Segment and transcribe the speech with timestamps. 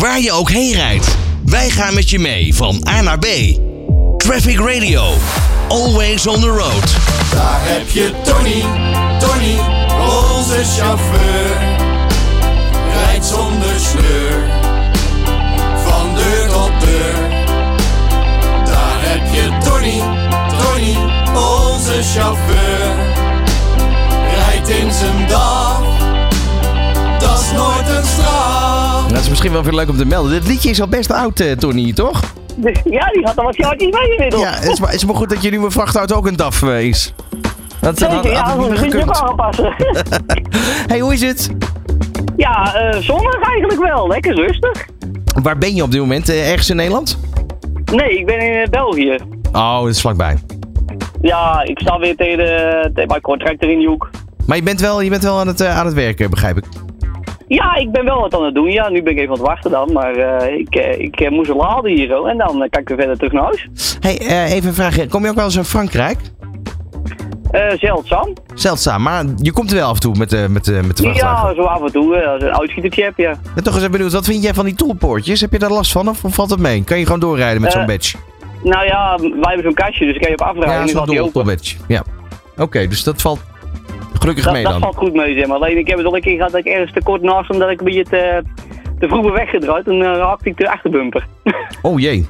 [0.00, 3.26] Waar je ook heen rijdt, wij gaan met je mee van A naar B.
[4.16, 5.12] Traffic Radio,
[5.68, 6.94] always on the road.
[7.30, 8.60] Daar heb je Tony,
[9.18, 9.58] Tony,
[9.98, 11.69] onze chauffeur.
[29.42, 30.32] Misschien wel veel leuk om te melden.
[30.32, 32.20] Dit liedje is al best oud, eh, Tony, toch?
[32.84, 34.42] Ja, die had al wat jaartjes mee inmiddels.
[34.42, 36.62] Ja, het is, maar, het is maar goed dat je nieuwe vrachtauto ook een DAF
[36.62, 37.14] eh, is.
[37.80, 39.28] Dat Zeker, had, had ja, het dat niet meer ook gekund.
[39.28, 39.74] aanpassen.
[40.90, 41.50] Hey, hoe is het?
[42.36, 44.08] ja, eh zonnig eigenlijk wel.
[44.08, 44.86] Lekker rustig.
[45.42, 46.28] Waar ben je op dit moment?
[46.28, 47.18] Eh, ergens in Nederland?
[47.92, 49.16] Nee, ik ben in eh, België.
[49.52, 50.36] Oh, dat is vlakbij.
[51.20, 54.10] Ja, ik sta weer tegen, de, tegen mijn contractor in die hoek.
[54.46, 56.64] Maar je bent wel, je bent wel aan, het, eh, aan het werken, begrijp ik.
[57.58, 58.70] Ja, ik ben wel wat aan het doen.
[58.70, 59.92] Ja, nu ben ik even aan het wachten dan.
[59.92, 62.24] Maar eh, ik, eh, ik eh, moest laden hier zo.
[62.24, 63.68] En dan eh, kan ik weer verder terug naar huis.
[64.00, 65.06] Hey, even een vraag.
[65.06, 66.18] Kom je ook wel eens in Frankrijk?
[67.78, 68.32] Zeldzaam.
[68.54, 71.02] Zeldzaam, maar je komt er wel af en toe met de, met de, met de
[71.02, 71.48] vrachtwagen.
[71.48, 72.26] Ja, zo af en toe.
[72.26, 73.34] als een uitschietertje heb, ja.
[73.54, 75.40] Toch eens even benieuwd, wat vind jij van die toolpoortjes?
[75.40, 76.84] Heb je daar last van of, valt het mee?
[76.84, 78.16] Kan je gewoon doorrijden met zo'n badge?
[78.62, 80.80] Nou ja, wij hebben zo'n kastje, dus ik kan je op afdraaien.
[80.80, 81.76] en nu zo'n toolbadge.
[81.88, 82.02] Ja.
[82.56, 83.40] Oké, dus dat valt
[84.20, 84.80] gelukkig Dat, mee dat dan.
[84.80, 85.56] valt goed mee, zeg maar.
[85.56, 87.70] Alleen ik heb het al een keer gehad dat ik ergens te kort naast omdat
[87.70, 88.42] ik een beetje te,
[88.98, 89.86] te vroeg ben weggedraaid.
[89.88, 91.26] En dan raakte ik de achterbumper.
[91.82, 92.26] Oh jee.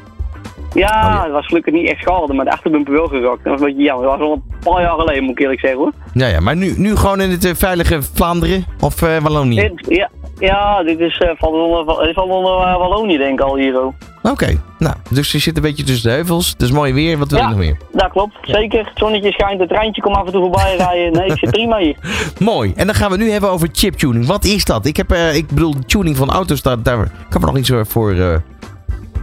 [0.75, 1.23] ja, Oh, ja.
[1.23, 3.45] het was gelukkig niet echt schade, maar de achterbumper wel geraakt.
[3.45, 4.07] Dat was een beetje jammer.
[4.09, 5.93] Dat was al een paar jaar geleden, moet ik eerlijk zeggen hoor.
[6.13, 9.57] Ja, ja, maar nu, nu gewoon in het eh, veilige Vlaanderen of eh, Wallonië?
[9.61, 13.57] Dit, ja, ja, dit is uh, van onder, dit onder eh, Wallonië denk ik al
[13.57, 13.81] hier.
[13.83, 13.95] oh.
[14.23, 16.49] Oké, nou, dus je zit een beetje tussen de heuvels.
[16.51, 17.45] Het is mooi weer, wat wil Ja.
[17.45, 17.77] je nog meer?
[17.93, 18.79] Dat klopt, zeker.
[18.79, 21.13] Het zonnetje schijnt, het treintje komt af en toe voorbij rijden.
[21.13, 21.97] Nee, ik zit prima hier.
[22.39, 22.73] Mooi.
[22.77, 24.27] En dan gaan we nu hebben over chiptuning.
[24.27, 24.87] Wat is dat?
[24.87, 27.83] Ik, heb, eh, ik bedoel, tuning van auto's, daar, daar kan me nog niet zo
[27.85, 28.35] voor eh,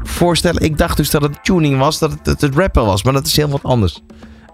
[0.04, 0.62] voorstellen.
[0.64, 3.04] Ik dacht dus dat het tuning was, dat het, het, het rappen was.
[3.04, 4.02] Maar dat is heel wat anders.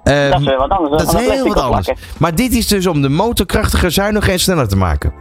[0.04, 1.04] Ehm, Dat is weer wat anders.
[1.04, 1.90] dat is heel wat anders.
[2.18, 5.14] Maar dit is dus om de motor krachtiger, zuiniger en sneller te maken.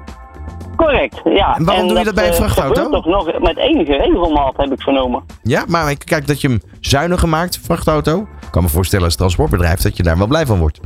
[0.84, 1.56] Correct, ja.
[1.56, 2.90] En waarom doe je dat bij een eh, vrachtauto?
[2.90, 5.22] toch nog met enige regelmaat, heb ik vernomen.
[5.42, 8.18] Ja, maar kijk dat je hem zuiniger maakt, vrachtauto.
[8.18, 10.80] Ik kan me voorstellen als transportbedrijf dat je daar wel blij van wordt.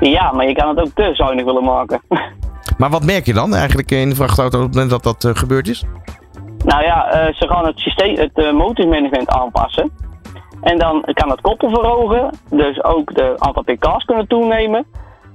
[0.00, 2.00] Ja, maar je kan het ook te zuinig willen maken.
[2.78, 5.40] Maar wat merk je dan eigenlijk in de vrachtauto op het moment dat dat eh,
[5.40, 5.84] gebeurd is?
[6.64, 9.90] nou ja, eh, ze gaan het systeem, het motormanagement aanpassen.
[10.60, 14.86] En dan kan het koppel verhogen, dus ook de aantal pk's kunnen toenemen.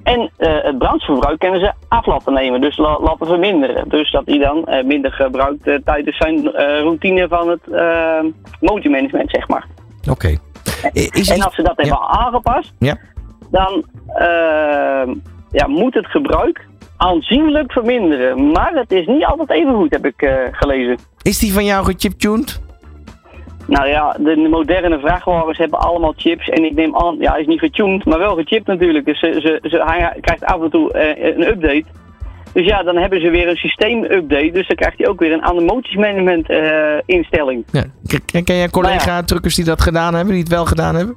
[0.03, 3.89] En eh, het brandverbruik kunnen ze af laten nemen, dus la- laten verminderen.
[3.89, 6.47] Dus dat hij dan eh, minder gebruikt eh, tijdens zijn
[6.81, 7.61] routine van het
[8.59, 9.65] motormanagement, zeg maar.
[10.09, 10.37] Oké.
[10.93, 12.97] Is En als ze dat hebben aangepast, Ja.
[13.51, 13.85] dan
[15.51, 16.65] ja, moet het gebruik
[16.97, 18.51] aanzienlijk verminderen.
[18.51, 20.97] Maar het is niet altijd even goed, heb ik gelezen.
[21.21, 22.61] Is die van jou gechiptuned?
[23.67, 26.49] Nou ja, de, de moderne vrachtwagens hebben allemaal chips.
[26.49, 29.05] En ik neem aan, ja, hij is niet getuned, maar wel gechipt natuurlijk.
[29.05, 31.85] Dus ze, ze, ze, hij krijgt af en toe eh, een update.
[32.53, 34.51] Dus ja, dan hebben ze weer een systeem-update.
[34.51, 37.65] Dus dan krijgt hij ook weer een ander motormanagement eh instelling.
[37.71, 37.83] Ja.
[38.25, 41.15] Ken, jij collega-truckers die dat gedaan hebben, die het wel gedaan hebben?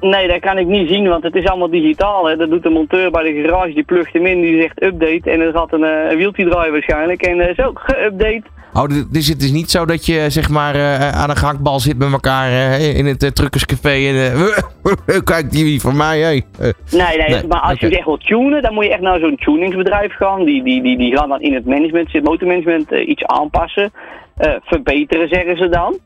[0.00, 2.28] Nee, dat kan ik niet zien, want het is allemaal digitaal.
[2.28, 2.36] Hè.
[2.36, 5.30] Dat doet de monteur bij de garage, die plugt hem in, die zegt update.
[5.30, 7.22] En dan gaat een, een wieltje draaien waarschijnlijk.
[7.22, 8.61] En eh, zo, geüpdate.
[8.74, 11.98] Oh, dus het is niet zo dat je zeg maar eh, aan een gehaktbal zit
[11.98, 16.26] met elkaar eh, in het uh, truckerscafé en eh, kijk die van mij, hé.
[16.28, 16.42] Eh,
[16.90, 19.36] Nee, nee, Nee, maar als je echt wilt tunen, dan moet je echt naar zo'n
[19.36, 20.44] tuningsbedrijf gaan.
[20.44, 23.92] Die, die, die, die gaan dan in het management, het motormanagement, eh, iets aanpassen.
[24.36, 25.98] eh, verbeteren, zeggen ze dan.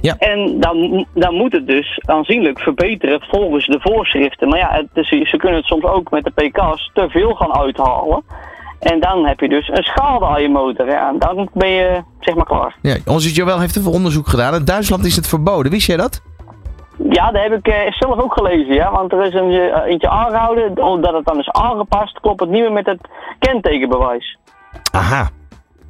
[0.00, 0.16] Ja.
[0.18, 4.48] En dan, dan moet het dus aanzienlijk verbeteren volgens de voorschriften.
[4.48, 7.54] Maar ja, het is- ze kunnen het soms ook met de pk's te veel gaan
[7.54, 8.22] uithalen.
[8.80, 10.86] En dan heb je dus een schade aan je motor.
[10.86, 12.76] Ja, en dan ben je zeg maar klaar.
[12.82, 14.54] Ja, onze Joël heeft even onderzoek gedaan.
[14.54, 16.22] In Duitsland is het verboden, wist jij dat?
[17.10, 18.90] Ja, dat heb ik eh, zelf ook gelezen, ja.
[18.90, 22.60] Want er is een, eh, eentje aangehouden, omdat het dan is aangepast, klopt het niet
[22.60, 23.08] meer met het
[23.38, 24.38] kentekenbewijs.
[24.92, 25.28] Aha.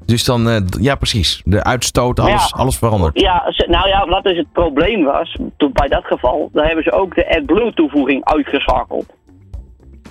[0.07, 1.43] Dus dan, eh, ja precies.
[1.45, 2.57] De uitstoot, alles, Ja.
[2.59, 3.21] alles veranderd.
[3.21, 6.93] Ja, nou ja, wat dus het probleem was, toen bij dat geval, dan hebben ze
[6.93, 9.07] ook de AdBlue toevoeging uitgeschakeld.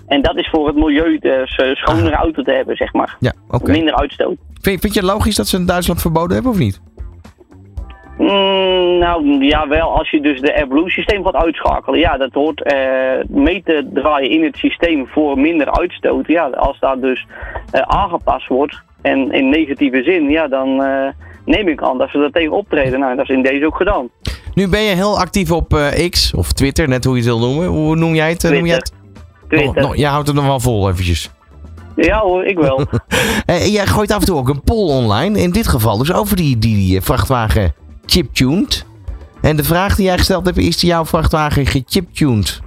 [0.07, 3.15] En dat is voor het milieu dus schonere auto te hebben, zeg maar.
[3.19, 3.71] Ja, oké.
[3.71, 4.35] Minder uitstoot.
[4.61, 6.81] Vind, vind je het logisch dat ze in Duitsland verboden hebben of niet?
[8.17, 11.99] Mm, nou ja, wel als je dus de AirBlue systeem gaat uitschakelen.
[11.99, 12.77] Ja, dat hoort eh,
[13.27, 16.27] mee te draaien in het systeem voor minder uitstoot.
[16.27, 17.25] Ja, als dat dus
[17.71, 20.75] eh, aangepast wordt en in negatieve zin, ja, dan
[21.45, 22.99] neem ik aan dat ze dat tegen optreden.
[22.99, 24.09] Nou, dat is in deze ook gedaan.
[24.53, 27.67] Nu ben je heel actief op X of Twitter, net hoe je het wil noemen.
[27.67, 28.43] Hoe noem jij het?
[28.43, 29.02] Noem jij het?
[29.61, 31.31] Nog- nog- jij houdt het nog wel vol eventjes.
[31.95, 32.79] Ja hoor, ik wel.
[33.45, 35.39] Eh, jij gooit af en toe ook een poll online.
[35.39, 37.73] In dit geval dus over die, die, die vrachtwagen
[38.05, 38.85] chiptuned.
[39.41, 42.61] En de vraag die jij gesteld hebt, is jouw vrachtwagen gechiptuned?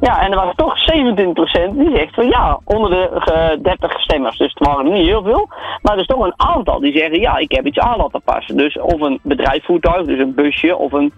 [0.00, 4.38] Ja, en er was toch 27% die zegt van ja, onder de eh, 30 stemmers.
[4.38, 5.48] Dus het waren niet heel veel.
[5.82, 8.56] Maar er is toch een aantal die zeggen ja, ik heb iets aan laten passen.
[8.56, 11.12] Dus of een bedrijfsvoertuig, dus een busje of een,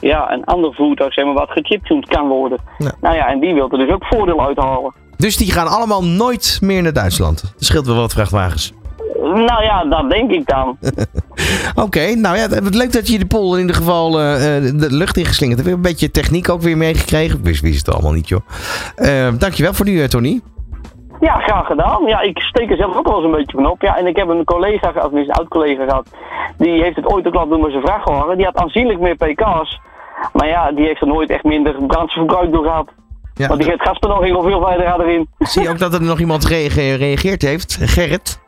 [0.00, 2.58] ja, een ander voertuig, zeg maar, wat gechiptuned kan worden.
[2.78, 2.92] Ja.
[3.00, 4.94] Nou ja, en die wil er dus ook voordeel uithalen.
[5.16, 7.42] Dus die gaan allemaal nooit meer naar Duitsland.
[7.42, 8.72] Dat scheelt wel wat vrachtwagens.
[9.20, 10.78] Nou ja, dat denk ik dan.
[11.84, 14.92] Oké, nou ja, het leuk dat je de poll in ieder geval eh, eh, de
[14.92, 15.72] lucht ingeslingerd hebt.
[15.72, 17.42] Een beetje techniek ook weer meegekregen.
[17.42, 18.40] Wist, wist het allemaal niet, joh.
[18.96, 20.40] Eh, dankjewel voor nu, Tony.
[21.20, 22.06] Ja, graag gedaan.
[22.06, 23.82] Ja, ik steek er zelf ook wel eens een beetje van op.
[23.82, 26.08] Ja, en ik heb een collega, of een oud collega gehad,
[26.56, 28.36] die heeft het ooit ook laten doen met zijn vrachtwagen.
[28.36, 29.80] Die had aanzienlijk meer pk's.
[30.32, 32.88] Maar ja, die heeft er nooit echt minder brandstofverbruik door gehad.
[33.34, 35.28] Ja, Want die het gas er nog heel veel verder gaat erin.
[35.38, 37.78] Zie je ook dat er nog iemand rea- gereageerd heeft?
[37.80, 38.38] Gerrit?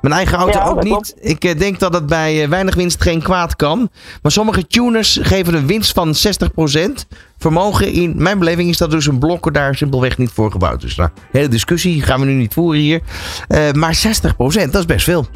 [0.00, 0.92] Mijn eigen auto Ja, ook niet.
[0.92, 1.14] klopt.
[1.20, 3.88] Ik eh, denk dat het bij eh, weinig winst geen kwaad kan.
[4.22, 7.06] Maar sommige tuners geven een winst van 60%.
[7.38, 10.80] Vermogen in mijn beleving is dat dus een blokker daar simpelweg niet voor gebouwd.
[10.80, 13.00] Dus nou, hele discussie gaan we nu niet voeren hier.
[13.48, 15.26] Eh, maar 60%, dat is best veel.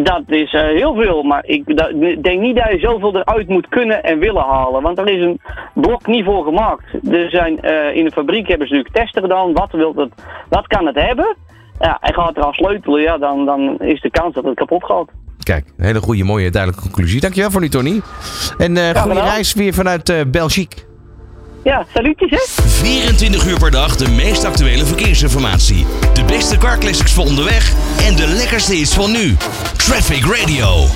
[0.00, 1.66] Dat is eh, heel veel, maar ik
[2.22, 4.82] denk niet dat je zoveel eruit moet kunnen en willen halen.
[4.82, 5.40] Want er is een
[5.74, 6.84] blok niet voor gemaakt.
[7.10, 9.52] Er zijn, eh, in de fabriek hebben ze natuurlijk testen gedaan.
[9.52, 10.12] Wat, wil het,
[10.48, 11.36] wat kan het hebben?
[11.78, 14.84] Ja, en gaat er aan sleutelen, ja, dan, dan is de kans dat het kapot
[14.84, 15.08] gaat.
[15.42, 17.20] Kijk, een hele goede, mooie, duidelijke conclusie.
[17.20, 18.00] Dankjewel voor nu, Tony.
[18.58, 20.91] En eh goede reis weer vanuit Belgique.
[21.64, 22.62] Ja, salutjes hè?
[22.68, 25.86] 24 uur per dag de meest actuele verkeersinformatie.
[26.14, 27.72] De beste car voor onderweg
[28.06, 29.36] en de lekkerste hits van nu.
[29.76, 30.86] Traffic Radio.